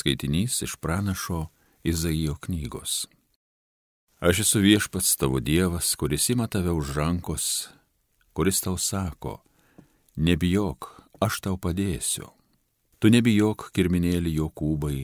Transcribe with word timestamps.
skaitinys 0.00 0.62
iš 0.66 0.76
pranašo 0.80 1.46
Izaijo 1.84 2.34
knygos. 2.40 3.06
Aš 4.20 4.42
esu 4.44 4.60
viešpats 4.60 5.16
tavo 5.16 5.40
Dievas, 5.40 5.94
kuris 5.96 6.28
ima 6.28 6.46
tave 6.46 6.72
už 6.76 6.92
rankos, 6.96 7.68
kuris 8.36 8.60
tau 8.60 8.76
sako, 8.76 9.38
nebijok, 10.16 10.90
aš 11.20 11.40
tau 11.40 11.56
padėsiu. 11.56 12.28
Tu 13.00 13.08
nebijok, 13.08 13.70
kirminėlį 13.72 14.34
Jokūbai, 14.36 14.98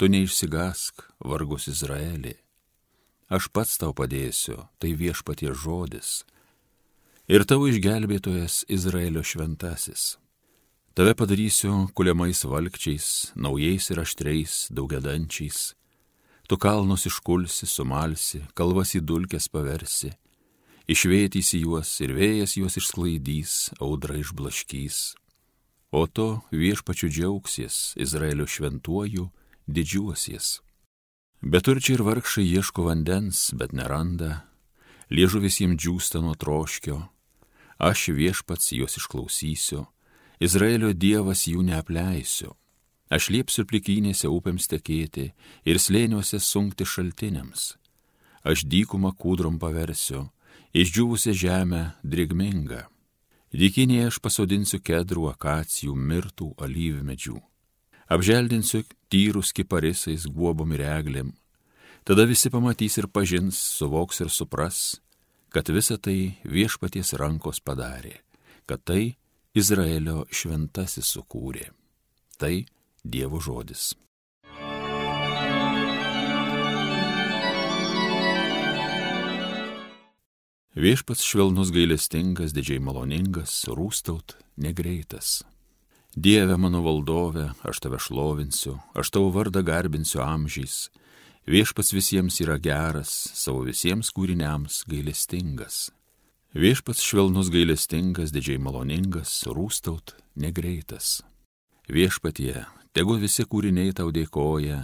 tu 0.00 0.08
neišsigask, 0.08 1.04
vargus 1.20 1.68
Izraelį. 1.68 2.38
Aš 3.28 3.52
pats 3.52 3.76
tau 3.76 3.92
padėsiu, 3.92 4.68
tai 4.80 4.94
viešpatie 4.96 5.52
žodis. 5.52 6.22
Ir 7.28 7.44
tavo 7.44 7.68
išgelbėtojas 7.68 8.64
Izraelio 8.72 9.20
šventasis. 9.20 10.16
Tave 10.92 11.14
padarysiu 11.16 11.88
kuliamais 11.96 12.44
valkčiais, 12.44 13.32
naujais 13.34 13.88
ir 13.90 13.98
aštriais, 14.04 14.68
daugiadančiais. 14.68 15.72
Tu 16.44 16.58
kalnus 16.60 17.06
iškulsi, 17.08 17.64
sumalsi, 17.64 18.42
kalvas 18.52 18.92
į 18.92 19.00
dulkes 19.00 19.48
paversi. 19.48 20.10
Išvėtysi 20.92 21.62
juos 21.62 21.94
ir 22.04 22.12
vėjas 22.12 22.58
juos 22.60 22.76
išsklaidys, 22.76 23.54
audra 23.80 24.18
išblaškys. 24.20 24.98
O 25.96 26.04
tu 26.04 26.42
viešpačiu 26.52 27.08
džiaugsies, 27.08 27.96
Izraelio 27.96 28.44
šventuoju, 28.44 29.30
didžiuosies. 29.64 30.60
Beturčiai 31.40 31.96
ir 31.96 32.04
vargšai 32.04 32.44
ieško 32.44 32.84
vandens, 32.90 33.48
bet 33.56 33.72
neranda, 33.72 34.44
liežuvis 35.08 35.56
jiems 35.64 35.80
džiūsta 35.80 36.20
nuo 36.20 36.36
troškio, 36.36 37.00
aš 37.80 38.10
viešpats 38.12 38.74
juos 38.76 39.00
išklausysiu 39.00 39.86
Izraelio 40.42 40.90
Dievas 40.90 41.44
jų 41.46 41.62
neapleisiu. 41.62 42.56
Aš 43.12 43.28
liepsiu 43.30 43.62
plikynėse 43.68 44.26
upėms 44.26 44.66
tekėti 44.72 45.28
ir 45.68 45.78
slėniuose 45.78 46.40
sunkti 46.42 46.86
šaltiniams. 46.88 47.76
Aš 48.42 48.64
dykumą 48.66 49.12
kūdrom 49.14 49.60
paversiu, 49.62 50.24
išdžiūvusią 50.74 51.36
žemę 51.44 51.82
drėgmingą. 52.02 52.80
Dykinėje 53.54 54.08
aš 54.10 54.18
pasodinsiu 54.24 54.82
kedrų, 54.82 55.28
akacijų, 55.30 55.94
mirtų, 55.94 56.50
alyvmedžių. 56.58 57.38
Apželdinsiu 58.10 58.82
tyrus 59.12 59.54
kiparisais, 59.54 60.26
guobom 60.26 60.74
ir 60.74 60.82
eglėm. 60.88 61.34
Tada 62.02 62.26
visi 62.26 62.50
pamatys 62.50 62.98
ir 62.98 63.06
pažins, 63.06 63.62
suvoks 63.78 64.24
ir 64.24 64.32
supras, 64.32 64.98
kad 65.54 65.70
visa 65.70 66.00
tai 66.02 66.34
viešpaties 66.42 67.14
rankos 67.20 67.62
padarė, 67.62 68.18
kad 68.66 68.82
tai 68.82 69.21
Izraelio 69.52 70.22
šventasis 70.32 71.10
sukūrė. 71.12 71.66
Tai 72.40 72.64
Dievo 73.04 73.36
žodis. 73.36 73.90
Viešpats 80.72 81.20
švelnus 81.28 81.68
gailestingas, 81.68 82.56
didžiai 82.56 82.80
maloningas, 82.80 83.58
rūstaut 83.68 84.38
negreitas. 84.56 85.42
Dieve 86.16 86.56
mano 86.56 86.80
valdove, 86.80 87.50
aš 87.60 87.84
tave 87.84 88.00
šlovinsiu, 88.00 88.78
aš 88.96 89.12
tavo 89.12 89.28
vardą 89.36 89.60
garbinsiu 89.68 90.24
amžiais. 90.24 90.86
Viešpats 91.44 91.92
visiems 91.92 92.40
yra 92.40 92.56
geras, 92.56 93.12
savo 93.36 93.66
visiems 93.68 94.16
kūriniams 94.16 94.86
gailestingas. 94.88 95.90
Viešpats 96.52 97.00
švelnus 97.00 97.48
gailestingas, 97.48 98.28
didžiai 98.28 98.58
maloningas, 98.60 99.30
rūstaut 99.48 100.12
negreitas. 100.36 101.22
Viešpatie, 101.88 102.66
tegu 102.92 103.14
visi 103.16 103.46
kūriniai 103.48 103.94
tau 103.96 104.10
dėkoja, 104.12 104.82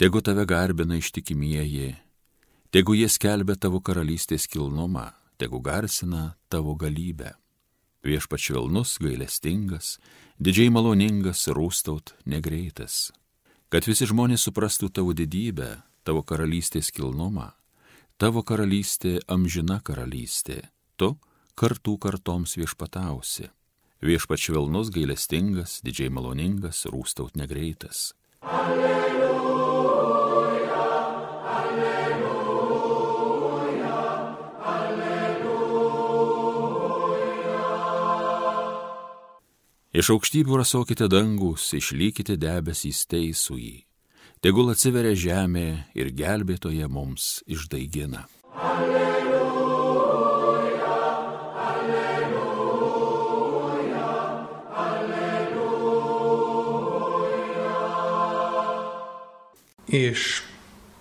tegu 0.00 0.22
tave 0.24 0.46
garbina 0.48 0.96
ištikimieji, 0.96 1.90
tegu 2.72 2.96
jie 2.96 3.08
skelbia 3.12 3.58
tavo 3.60 3.82
karalystės 3.84 4.48
kilnumą, 4.48 5.10
tegu 5.36 5.60
garsina 5.60 6.38
tavo 6.48 6.72
galybę. 6.72 7.34
Viešpats 8.00 8.48
švelnus, 8.48 8.96
gailestingas, 8.96 9.98
didžiai 10.40 10.72
maloningas, 10.72 11.44
rūstaut 11.52 12.14
negreitas. 12.24 13.12
Kad 13.68 13.84
visi 13.84 14.08
žmonės 14.08 14.48
suprastų 14.48 14.88
tavo 14.88 15.12
didybę, 15.12 15.82
tavo 16.00 16.24
karalystės 16.24 16.88
kilnumą, 16.96 17.50
tavo 18.16 18.40
karalystė 18.40 19.18
amžina 19.28 19.82
karalystė 19.84 20.62
tu 20.98 21.14
kartų 21.58 21.96
kartoms 22.02 22.56
viešpatausi. 22.58 23.48
Viešpat 23.98 24.38
švelnus, 24.38 24.92
gailestingas, 24.94 25.80
didžiai 25.82 26.10
maloningas, 26.14 26.84
rūstaut 26.86 27.34
negreitas. 27.38 28.14
Alleluja, 28.46 29.18
alleluja, 31.58 32.36
alleluja. 34.74 35.58
Iš 39.90 40.12
aukštybių 40.14 40.62
rasokite 40.62 41.10
dangus, 41.10 41.72
išlykite 41.74 42.38
debesys 42.38 43.02
teisų 43.10 43.58
jį. 43.58 43.76
Tegul 44.38 44.70
atsiveria 44.70 45.18
žemė 45.18 45.68
ir 45.98 46.14
gelbėtoje 46.14 46.86
mums 46.86 47.42
išdaigina. 47.50 48.30
Alleluja. 48.54 49.17
Iš 59.88 60.42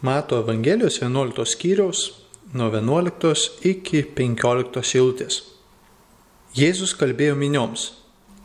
Mato 0.02 0.38
Evangelijos 0.38 1.02
11 1.02 1.46
skyriaus 1.46 2.12
nuo 2.54 2.70
11 2.72 3.50
iki 3.64 4.04
15 4.16 4.96
eilutės. 4.96 5.42
Jėzus 6.56 6.94
kalbėjo 6.96 7.36
minioms, 7.36 7.92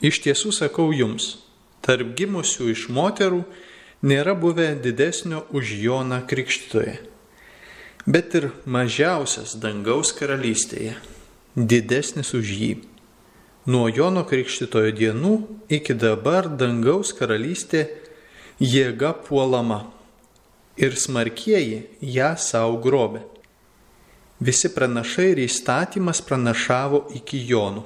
iš 0.02 0.18
tiesų 0.24 0.50
sakau 0.52 0.90
jums, 0.92 1.38
tarp 1.80 2.16
gimusių 2.18 2.72
iš 2.74 2.88
moterų 2.90 3.44
nėra 4.02 4.34
buvę 4.34 4.72
didesnio 4.82 5.44
už 5.54 5.76
Joną 5.84 6.24
Krikštytoje, 6.26 6.98
bet 8.06 8.34
ir 8.34 8.50
mažiausias 8.66 9.54
dangaus 9.54 10.10
karalystėje, 10.12 10.96
didesnis 11.54 12.34
už 12.34 12.50
jį. 12.58 12.74
Nuo 13.70 13.86
Jono 13.86 14.26
Krikštytojo 14.26 14.90
dienų 14.98 15.34
iki 15.70 15.94
dabar 15.94 16.50
dangaus 16.50 17.14
karalystė 17.14 17.86
jėga 18.58 19.14
puolama 19.22 19.84
ir 20.76 20.96
smarkieji 20.96 21.82
ją 22.00 22.32
savo 22.38 22.78
grobė. 22.82 23.22
Visi 24.42 24.72
pranašai 24.74 25.28
ir 25.34 25.40
įstatymas 25.44 26.22
pranašavo 26.26 27.04
iki 27.18 27.38
Jonų. 27.46 27.84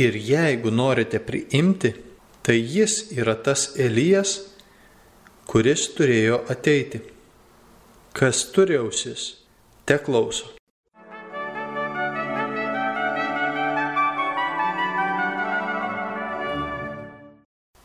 Ir 0.00 0.16
jeigu 0.16 0.72
norite 0.74 1.20
priimti, 1.22 1.92
tai 2.42 2.56
jis 2.58 3.12
yra 3.14 3.36
tas 3.36 3.74
Elijas, 3.78 4.38
kuris 5.46 5.86
turėjo 5.94 6.40
ateiti. 6.50 7.02
Kas 8.14 8.46
turi 8.54 8.78
ausis, 8.80 9.34
te 9.84 9.98
klauso. 10.00 10.54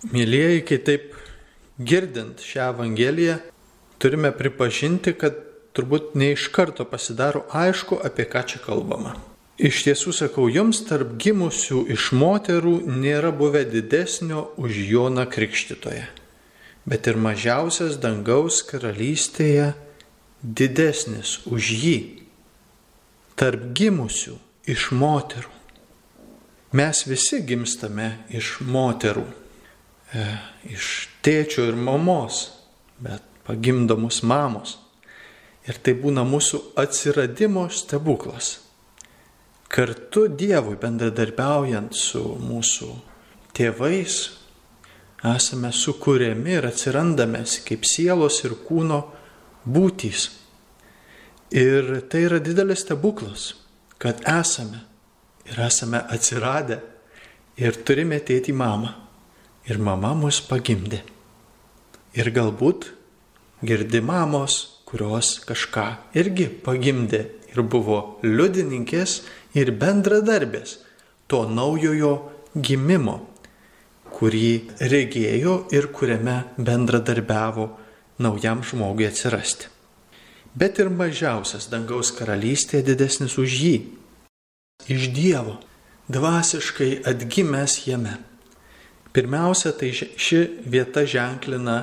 Mėlyjeji, 0.10 0.62
kai 0.66 0.78
taip 0.88 1.12
girdint 1.80 2.44
šią 2.44 2.70
Evangeliją, 2.74 3.40
turime 4.00 4.32
pripažinti, 4.36 5.14
kad 5.16 5.36
turbūt 5.76 6.16
ne 6.20 6.34
iš 6.36 6.50
karto 6.54 6.86
pasidaro 6.86 7.46
aišku, 7.56 8.00
apie 8.04 8.28
ką 8.30 8.44
čia 8.52 8.62
kalbama. 8.64 9.16
Iš 9.60 9.82
tiesų 9.84 10.14
sakau 10.16 10.48
jums, 10.48 10.80
tarp 10.88 11.18
gimusių 11.20 11.84
iš 11.92 12.14
moterų 12.16 12.78
nėra 12.88 13.34
buvę 13.36 13.66
didesnio 13.68 14.46
už 14.56 14.78
Joną 14.88 15.26
Krikštitoje, 15.28 16.06
bet 16.88 17.10
ir 17.12 17.20
mažiausias 17.20 18.00
dangaus 18.00 18.62
karalystėje 18.64 19.74
didesnis 20.42 21.42
už 21.44 21.74
jį. 21.76 21.98
Tarp 23.40 23.72
gimusių 23.76 24.38
iš 24.72 24.92
moterų. 24.96 25.52
Mes 26.80 27.04
visi 27.08 27.42
gimstame 27.44 28.14
iš 28.30 28.60
moterų 28.62 29.26
e, 30.14 30.26
iš 30.70 31.09
tėčio 31.26 31.68
ir 31.70 31.76
mamos, 31.76 32.46
bet 33.00 33.24
pagimdomus 33.48 34.22
mamos. 34.24 34.78
Ir 35.68 35.78
tai 35.84 35.94
būna 36.00 36.24
mūsų 36.26 36.62
atsiradimo 36.80 37.68
stebuklas. 37.74 38.58
Kartu 39.70 40.26
Dievui 40.34 40.80
bendradarbiaujant 40.82 41.94
su 41.94 42.24
mūsų 42.42 42.90
tėvais, 43.54 44.16
esame 45.30 45.70
sukūrėmi 45.76 46.56
ir 46.58 46.70
atsirandame 46.72 47.44
kaip 47.68 47.86
sielos 47.86 48.40
ir 48.48 48.56
kūno 48.66 49.04
būtys. 49.68 50.30
Ir 51.54 52.00
tai 52.10 52.24
yra 52.30 52.40
didelis 52.42 52.86
stebuklas, 52.86 53.52
kad 54.02 54.24
esame 54.26 54.82
ir 55.50 55.62
esame 55.66 56.02
atsiradę 56.02 56.80
ir 57.60 57.78
turime 57.86 58.22
tėti 58.26 58.54
mamą 58.54 59.09
ir 59.70 59.78
mama 59.78 60.16
mus 60.18 60.42
pagimdė. 60.42 61.04
Ir 62.18 62.32
galbūt 62.34 62.90
girdi 63.66 64.02
mamos, 64.02 64.82
kurios 64.90 65.38
kažką 65.46 65.86
irgi 66.18 66.48
pagimdė 66.66 67.22
ir 67.54 67.62
buvo 67.62 68.20
liudininkės 68.26 69.20
ir 69.58 69.72
bendradarbės 69.78 70.80
to 71.30 71.44
naujojo 71.46 72.14
gimimo, 72.56 73.20
kurį 74.10 74.80
regėjo 74.82 75.60
ir 75.76 75.92
kuriame 75.94 76.40
bendradarbiavo 76.58 77.68
naujam 78.20 78.64
žmogui 78.66 79.08
atsirasti. 79.08 79.70
Bet 80.58 80.80
ir 80.82 80.90
mažiausias 80.90 81.70
dangaus 81.70 82.10
karalystėje 82.18 82.88
didesnis 82.90 83.38
už 83.38 83.54
jį. 83.64 83.76
Iš 84.90 85.12
Dievo, 85.14 85.60
dvasiškai 86.10 87.04
atgimęs 87.06 87.84
jame. 87.86 88.18
Pirmiausia, 89.14 89.74
tai 89.74 89.90
ši 89.94 90.44
vieta 90.70 91.06
ženklina 91.10 91.80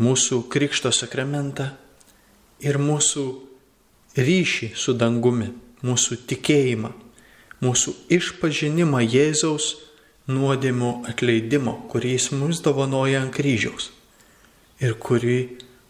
mūsų 0.00 0.46
Krikšto 0.48 0.92
sakramentą 0.94 1.70
ir 2.64 2.78
mūsų 2.80 3.24
ryšį 4.16 4.72
su 4.76 4.94
dangumi, 4.96 5.50
mūsų 5.84 6.22
tikėjimą, 6.30 6.94
mūsų 7.60 7.94
išpažinimą 8.16 9.04
Jėzaus 9.04 9.74
nuodėmų 10.28 10.92
atleidimo, 11.08 11.76
kurį 11.92 12.16
jis 12.16 12.30
mums 12.36 12.62
dovanoja 12.64 13.22
ant 13.24 13.34
kryžiaus 13.36 13.92
ir 14.80 14.94
kurį 15.00 15.38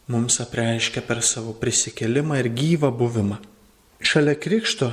mums 0.08 0.38
apreiškia 0.40 1.02
per 1.04 1.20
savo 1.22 1.52
prisikelimą 1.60 2.38
ir 2.40 2.48
gyvą 2.56 2.90
buvimą. 2.96 3.38
Šalia 4.00 4.34
Krikšto 4.38 4.92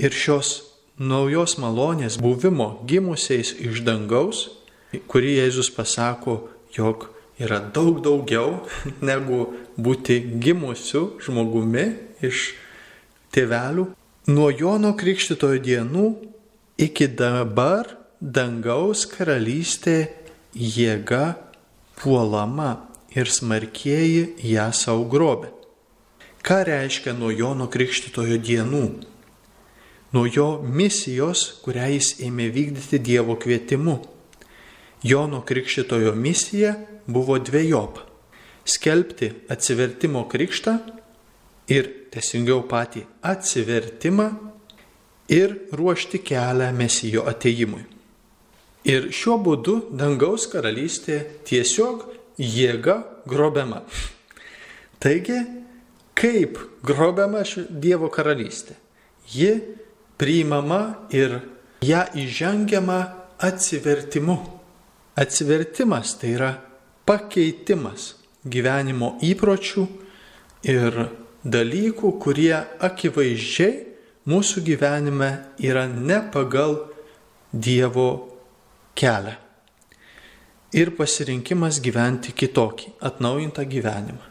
ir 0.00 0.14
šios 0.14 0.62
naujos 0.98 1.58
malonės 1.60 2.16
buvimo 2.22 2.80
gimusiais 2.88 3.52
iš 3.58 3.82
dangaus, 3.84 4.48
kurį 5.10 5.38
Jėzus 5.40 5.70
pasako, 5.74 6.38
jog 6.76 7.08
yra 7.40 7.60
daug 7.74 8.00
daugiau 8.04 8.62
negu 9.08 9.46
būti 9.76 10.20
gimusiu 10.42 11.14
žmogumi 11.24 11.86
iš 12.24 12.52
tėvelių. 13.34 13.90
Nuo 14.30 14.48
Jono 14.54 14.94
Krikštitojo 14.96 15.60
dienų 15.60 16.04
iki 16.80 17.10
dabar 17.12 17.90
dangaus 18.20 19.04
karalystė 19.10 19.98
jėga 20.54 21.34
puolama 22.00 22.76
ir 23.14 23.28
smarkieji 23.30 24.34
ją 24.54 24.70
savo 24.72 25.04
grobė. 25.10 25.50
Ką 26.44 26.60
reiškia 26.68 27.14
nuo 27.16 27.30
Jono 27.32 27.68
Krikštitojo 27.72 28.36
dienų? 28.36 28.84
Nuo 30.14 30.24
jo 30.30 30.48
misijos, 30.62 31.46
kurią 31.64 31.86
jis 31.94 32.10
ėmė 32.22 32.50
vykdyti 32.54 33.00
Dievo 33.02 33.34
kvietimu. 33.40 33.96
Jono 35.04 35.40
Krikštitojo 35.44 36.14
misija 36.14 36.74
buvo 37.06 37.38
dviejopa- 37.38 38.00
skelbti 38.74 39.32
atsivertimo 39.48 40.28
krikštą 40.28 40.78
ir 41.68 41.90
teisingiau 42.10 42.62
patį 42.68 43.02
atsivertimą 43.22 44.30
ir 45.28 45.58
ruošti 45.72 46.18
kelią 46.24 46.72
mesijo 46.72 47.26
ateimui. 47.28 47.84
Ir 48.84 49.10
šiuo 49.12 49.36
būdu 49.44 49.76
dangaus 49.92 50.48
karalystė 50.48 51.20
tiesiog 51.44 52.08
jėga 52.38 52.96
grobiama. 53.28 53.82
Taigi, 54.98 55.38
kaip 56.14 56.58
grobiama 56.82 57.44
Dievo 57.68 58.08
karalystė? 58.08 58.72
Ji 59.28 59.60
priimama 60.16 61.08
ir 61.10 61.42
ją 61.84 62.06
įžengiama 62.14 63.00
atsivertimu. 63.38 64.63
Atsivertimas 65.16 66.16
tai 66.18 66.32
yra 66.34 66.50
pakeitimas 67.06 68.16
gyvenimo 68.50 69.12
įpročių 69.22 69.84
ir 70.66 70.96
dalykų, 71.46 72.10
kurie 72.18 72.56
akivaizdžiai 72.82 73.76
mūsų 74.26 74.64
gyvenime 74.66 75.30
yra 75.62 75.86
ne 75.86 76.18
pagal 76.34 76.80
Dievo 77.54 78.08
kelią. 78.98 79.36
Ir 80.74 80.90
pasirinkimas 80.98 81.78
gyventi 81.78 82.34
kitokį, 82.34 82.96
atnaujintą 82.98 83.62
gyvenimą. 83.70 84.24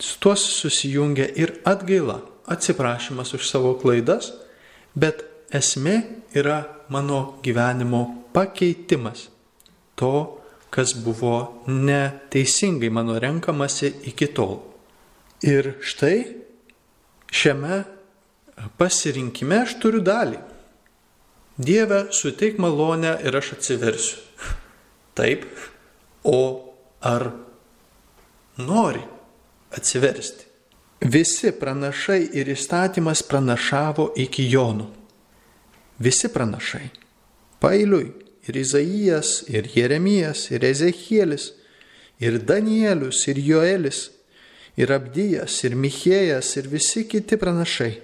Su 0.00 0.16
tuos 0.24 0.46
susijungia 0.56 1.26
ir 1.36 1.58
atgaila, 1.68 2.22
atsiprašymas 2.48 3.34
už 3.36 3.44
savo 3.44 3.74
klaidas, 3.76 4.32
bet 4.96 5.26
esmė 5.52 5.98
yra 6.32 6.62
mano 6.88 7.42
gyvenimo 7.44 8.06
pakeitimas 8.32 9.28
to, 9.98 10.38
kas 10.70 10.94
buvo 10.94 11.62
neteisingai 11.66 12.90
mano 12.90 13.18
renkamasi 13.18 13.92
iki 14.10 14.30
tol. 14.34 14.60
Ir 15.42 15.74
štai 15.82 16.18
šiame 17.30 17.82
pasirinkime 18.78 19.62
aš 19.62 19.78
turiu 19.82 20.02
dalį. 20.04 20.40
Dieve, 21.58 22.04
suteik 22.14 22.58
malonę 22.62 23.16
ir 23.26 23.34
aš 23.34 23.52
atsiversiu. 23.58 24.20
Taip, 25.18 25.46
o 26.22 26.40
ar 27.02 27.32
nori 28.62 29.02
atsiversti? 29.74 30.46
Visi 30.98 31.50
pranašai 31.54 32.20
ir 32.38 32.50
įstatymas 32.54 33.24
pranašavo 33.26 34.12
iki 34.18 34.46
Jonų. 34.50 34.86
Visi 36.02 36.30
pranašai. 36.30 36.86
Pailiui 37.62 38.27
ir 38.48 38.56
Izaijas, 38.56 39.44
ir 39.48 39.68
Jeremijas, 39.74 40.50
ir 40.50 40.64
Ezekielis, 40.64 41.52
ir 42.20 42.40
Danielius, 42.48 43.26
ir 43.28 43.36
Joelis, 43.36 44.10
ir 44.76 44.92
Abdijas, 44.94 45.58
ir 45.64 45.76
Michėjas, 45.76 46.54
ir 46.56 46.70
visi 46.70 47.04
kiti 47.08 47.36
pranašai. 47.36 47.94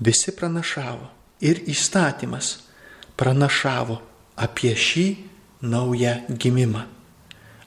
Visi 0.00 0.34
pranašavo. 0.34 1.10
Ir 1.44 1.60
įstatymas 1.70 2.56
pranašavo 3.20 4.00
apie 4.36 4.72
šį 4.74 5.06
naują 5.62 6.14
gimimą, 6.40 6.84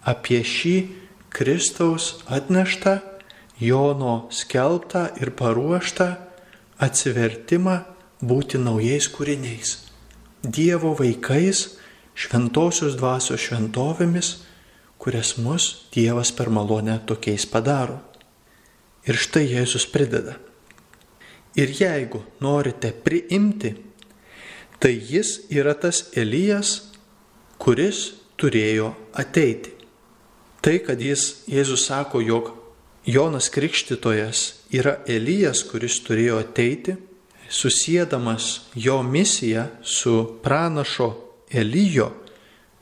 apie 0.04 0.42
šį 0.44 0.78
Kristaus 1.30 2.18
atneštą, 2.28 3.00
Jono 3.58 4.28
skelbtą 4.30 5.08
ir 5.18 5.32
paruoštą 5.34 6.12
atsivertimą 6.78 7.80
būti 8.22 8.60
naujais 8.62 9.08
kūriniais, 9.10 9.72
Dievo 10.44 10.94
vaikais 10.98 11.78
šventosios 12.18 12.98
dvasios 12.98 13.42
šventovėmis, 13.42 14.34
kurias 14.98 15.36
mus 15.42 15.88
Dievas 15.94 16.32
per 16.34 16.50
malonę 16.50 17.00
tokiais 17.06 17.46
padaro. 17.50 18.00
Ir 19.08 19.18
štai 19.18 19.46
Jėzus 19.48 19.88
prideda. 19.90 20.36
Ir 21.58 21.72
jeigu 21.74 22.22
norite 22.44 22.92
priimti, 22.92 23.74
tai 24.78 24.94
jis 24.94 25.48
yra 25.50 25.74
tas 25.74 26.10
Elijas, 26.14 26.92
kuris 27.58 28.12
turėjo 28.38 28.92
ateiti. 29.18 29.74
Tai, 30.62 30.76
kad 30.86 31.02
jis, 31.02 31.48
Jėzus 31.50 31.88
sako, 31.88 32.22
jog 32.22 32.52
Jonas 33.08 33.48
Krikštytojas 33.50 34.68
yra 34.76 34.98
Elijas, 35.08 35.64
kuris 35.66 36.02
turėjo 36.06 36.42
ateiti, 36.44 36.98
susėdamas 37.50 38.70
jo 38.76 39.02
misiją 39.04 39.68
su 39.84 40.40
pranašo 40.44 41.14
Elijo 41.52 42.12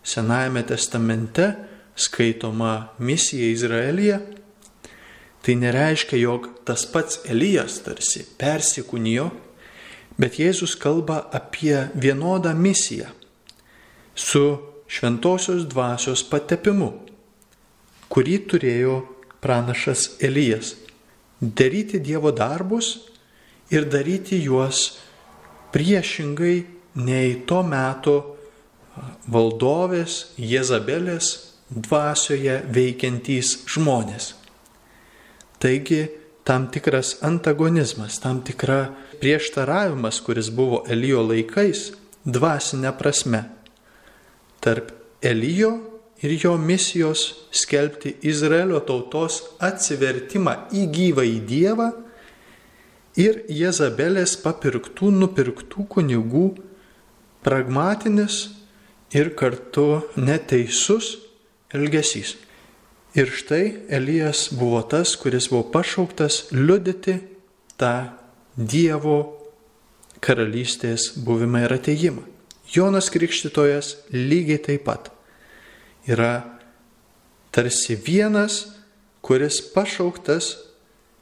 Senajame 0.05 0.61
testamente 0.63 1.53
skaitoma 1.95 2.87
misija 2.99 3.49
Izraelyje, 3.49 4.19
tai 5.41 5.55
nereiškia, 5.55 6.17
jog 6.19 6.47
tas 6.63 6.85
pats 6.91 7.23
Elijas 7.25 7.79
tarsi 7.81 8.21
persikūnijo, 8.37 9.31
bet 10.21 10.37
Jėzus 10.37 10.75
kalba 10.77 11.23
apie 11.33 11.87
vienodą 11.97 12.53
misiją 12.53 13.09
su 14.15 14.43
šventosios 14.87 15.65
dvasios 15.73 16.21
patepimu, 16.29 16.91
kurį 18.09 18.37
turėjo 18.51 18.99
pranašas 19.41 20.09
Elijas- 20.21 20.75
daryti 21.57 21.99
Dievo 21.99 22.31
darbus 22.31 22.93
ir 23.73 23.87
daryti 23.89 24.41
juos 24.43 24.99
priešingai 25.73 26.57
nei 27.01 27.41
to 27.47 27.61
meto 27.65 28.15
valdovės 29.27 30.35
Jezabelės 30.39 31.31
dvasioje 31.69 32.61
veikiantys 32.71 33.65
žmonės. 33.67 34.33
Taigi 35.59 36.05
tam 36.45 36.69
tikras 36.71 37.17
antagonizmas, 37.25 38.19
tam 38.21 38.43
tikra 38.45 38.93
prieštaravimas, 39.19 40.21
kuris 40.21 40.51
buvo 40.53 40.83
Elijo 40.91 41.23
laikais, 41.25 41.89
dvasinė 42.25 42.93
prasme, 42.99 43.41
tarp 44.61 44.93
Elijo 45.25 45.73
ir 46.21 46.37
jo 46.37 46.53
misijos 46.61 47.25
skelbti 47.51 48.15
Izraelio 48.29 48.79
tautos 48.85 49.41
atsivertimą 49.63 50.69
į 50.71 50.85
gyvą 50.93 51.25
į 51.27 51.39
Dievą 51.49 51.89
ir 53.19 53.43
Jezabelės 53.51 54.35
papirktų, 54.43 55.11
nupirktų 55.11 55.85
kunigų 55.91 56.47
pragmatinis 57.45 58.49
ir 59.15 59.31
kartu 59.37 60.03
neteisus 60.17 61.15
elgesys. 61.73 62.35
Ir 63.15 63.31
štai 63.31 63.87
Elijas 63.95 64.49
buvo 64.51 64.81
tas, 64.83 65.15
kuris 65.15 65.47
buvo 65.51 65.69
pašauktas 65.71 66.49
liudyti 66.51 67.21
tą 67.79 68.11
Dievo 68.55 69.35
karalystės 70.23 71.13
buvimą 71.23 71.65
ir 71.65 71.75
ateimą. 71.75 72.23
Jonas 72.71 73.11
Krikštytojas 73.13 73.93
lygiai 74.11 74.59
taip 74.63 74.85
pat 74.87 75.11
yra 76.07 76.43
tarsi 77.55 77.95
vienas, 77.95 78.65
kuris 79.23 79.61
pašauktas 79.73 80.55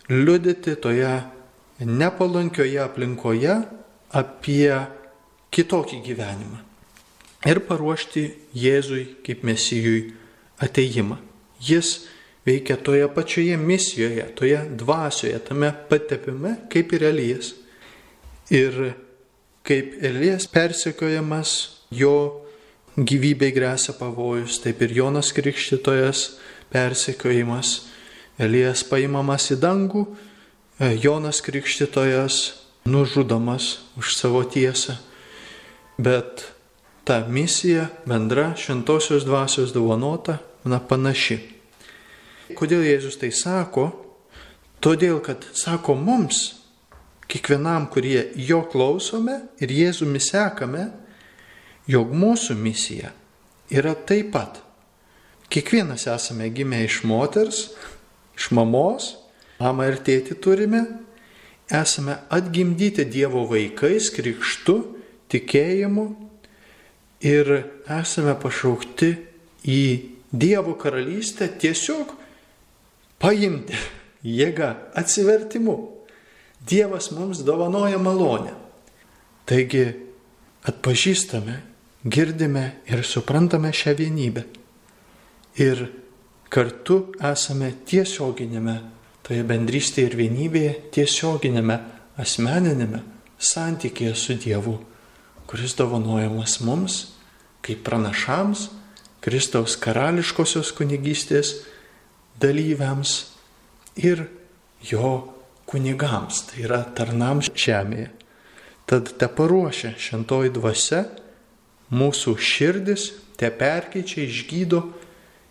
liudyti 0.10 0.76
toje 0.82 1.12
nepalankioje 1.80 2.78
aplinkoje 2.84 3.56
apie 4.14 4.70
kitokį 5.54 6.04
gyvenimą 6.06 6.62
ir 7.50 7.60
paruošti 7.68 8.24
Jėzui 8.56 9.06
kaip 9.26 9.44
mesijui 9.44 10.14
ateimą. 10.64 11.18
Jis 11.64 12.06
veikia 12.48 12.78
toje 12.78 13.08
pačioje 13.12 13.58
misijoje, 13.58 14.26
toje 14.36 14.60
dvasioje, 14.80 15.40
tame 15.48 15.72
patepime, 15.90 16.58
kaip 16.72 16.94
ir 16.96 17.08
Elijas. 17.12 17.54
Ir 18.52 18.94
kaip 19.68 19.96
Elijas 20.04 20.48
persekiojamas, 20.52 21.56
jo 21.92 22.44
gyvybei 22.98 23.54
grėsia 23.56 23.96
pavojus, 23.98 24.60
taip 24.64 24.82
ir 24.84 24.96
Jonas 25.00 25.32
Krikštytojas 25.36 26.26
persekiojimas. 26.74 27.80
Elijas 28.42 28.84
paimamas 28.88 29.52
į 29.54 29.60
dangų, 29.62 30.08
Jonas 30.80 31.42
Krikštytojas 31.42 32.54
nužudomas 32.86 33.78
už 33.98 34.16
savo 34.18 34.44
tiesą. 34.44 34.98
Bet 35.98 36.54
ta 37.04 37.28
misija 37.28 37.88
bendra 38.06 38.56
šventosios 38.58 39.26
dvasios 39.26 39.74
dovanota, 39.74 40.38
na 40.64 40.80
panaši. 40.80 41.38
Kodėl 42.56 42.84
Jėzus 42.88 43.20
tai 43.20 43.32
sako? 43.36 43.90
Todėl, 44.84 45.20
kad 45.24 45.46
sako 45.56 45.96
mums, 45.96 46.64
kiekvienam, 47.32 47.88
kurie 47.92 48.32
jo 48.36 48.64
klausome 48.72 49.40
ir 49.64 49.72
Jėzumi 49.72 50.20
sekame, 50.24 50.90
jog 51.88 52.12
mūsų 52.12 52.56
misija 52.60 53.14
yra 53.72 53.94
taip 53.96 54.32
pat. 54.36 54.60
Kiekvienas 55.54 56.08
esame 56.10 56.50
gimę 56.50 56.82
iš 56.86 57.04
moters, 57.08 57.68
iš 58.38 58.50
mamos, 58.56 59.14
mamą 59.64 59.88
ir 59.92 60.02
tėtį 60.04 60.38
turime, 60.44 60.84
esame 61.72 62.18
atgimdyti 62.34 63.06
Dievo 63.08 63.46
vaikais, 63.48 64.10
krikštu, 64.14 64.76
tikėjimu 65.32 66.08
ir 67.24 67.54
esame 67.88 68.36
pašaukti 68.40 69.14
į 69.64 69.84
Dievo 70.34 70.76
karalystę 70.82 71.48
tiesiog 71.62 72.16
paimti 73.22 73.78
jėgą 74.26 74.72
atsivertimu. 74.98 75.78
Dievas 76.64 77.12
mums 77.12 77.44
dovanoja 77.44 78.00
malonę. 78.00 78.54
Taigi 79.46 79.84
atpažįstame, 80.64 81.58
girdime 82.08 82.64
ir 82.88 83.04
suprantame 83.04 83.74
šią 83.76 83.96
vienybę. 84.00 84.46
Ir 85.60 85.86
kartu 86.50 87.12
esame 87.20 87.74
tiesioginėme, 87.86 88.78
toje 89.24 89.44
bendrystėje 89.48 90.12
ir 90.12 90.20
vienybėje, 90.20 90.74
tiesioginėme, 90.96 91.80
asmeninėme 92.20 93.02
santykėje 93.40 94.16
su 94.20 94.38
Dievu, 94.40 94.78
kuris 95.48 95.76
dovanojamas 95.80 96.60
mums 96.64 97.02
kaip 97.64 97.84
pranašams, 97.88 98.68
Kristaus 99.24 99.78
karališkosios 99.80 100.74
kunigystės 100.76 101.62
dalyviams 102.44 103.14
ir 103.96 104.26
jo 104.84 105.14
kunigams, 105.70 106.42
tai 106.50 106.66
yra 106.66 106.82
tarnams 106.98 107.48
žemėje. 107.56 108.10
Tad 108.90 109.14
te 109.16 109.30
paruošia 109.32 109.94
šentoji 109.96 110.52
dvasia 110.58 111.06
mūsų 111.96 112.36
širdis, 112.36 113.14
te 113.40 113.48
perkeičia, 113.48 114.26
išgydo 114.28 114.82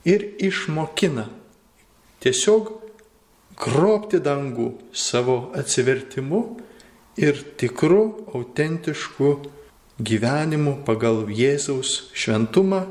ir 0.05 0.27
išmokina 0.45 1.31
tiesiog 2.21 2.82
grobti 3.63 4.19
dangų 4.23 4.73
savo 4.95 5.53
atsivertimu 5.59 6.41
ir 7.21 7.39
tikru, 7.61 8.25
autentišku 8.35 9.37
gyvenimu 10.03 10.81
pagal 10.87 11.29
Jėzaus 11.31 12.11
šventumą. 12.17 12.83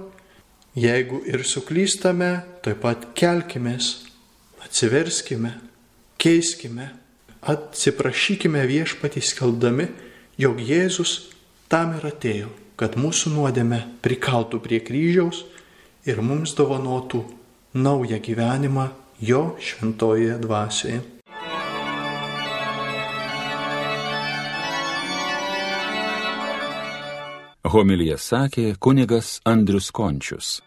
Jeigu 0.78 1.20
ir 1.28 1.44
suklystame, 1.44 2.46
taip 2.64 2.80
pat 2.86 3.10
kelkimės, 3.18 4.06
atsiverskime, 4.64 5.58
keiskime, 6.22 6.94
atsiprašykime 7.44 8.62
viešpatį 8.70 9.24
skelbdami, 9.34 9.90
jog 10.40 10.62
Jėzus 10.64 11.34
tam 11.68 11.98
ir 11.98 12.08
atėjo, 12.08 12.54
kad 12.80 12.96
mūsų 12.96 13.34
nuodėme 13.36 13.82
prikaltų 14.06 14.62
prie 14.64 14.80
kryžiaus 14.80 15.44
ir 16.08 16.24
mums 16.24 16.56
dovanotų 16.56 17.26
naują 17.76 18.24
gyvenimą 18.24 18.88
jo 19.22 19.56
šventoje 19.60 20.38
dvasioje. 20.42 21.02
Homilija 27.72 28.18
sakė 28.18 28.74
kunigas 28.80 29.40
Andrius 29.46 29.92
Končius. 29.96 30.62